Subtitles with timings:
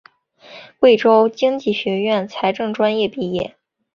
[0.79, 3.55] 贵州财经学院财政专业毕业。